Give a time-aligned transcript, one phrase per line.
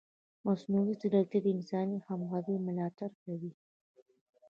[0.45, 3.51] مصنوعي ځیرکتیا د انساني همغږۍ ملاتړ کوي.